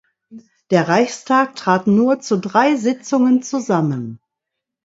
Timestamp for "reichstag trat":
0.87-1.85